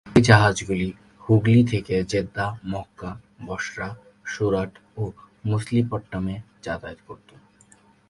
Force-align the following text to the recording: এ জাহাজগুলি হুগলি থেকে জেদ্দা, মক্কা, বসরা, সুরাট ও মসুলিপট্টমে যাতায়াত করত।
এ 0.15 0.19
জাহাজগুলি 0.21 0.89
হুগলি 1.19 1.61
থেকে 1.63 1.95
জেদ্দা, 2.03 2.45
মক্কা, 2.65 3.11
বসরা, 3.45 3.89
সুরাট 4.25 4.71
ও 4.97 5.03
মসুলিপট্টমে 5.47 6.35
যাতায়াত 6.63 6.99
করত। 7.07 7.29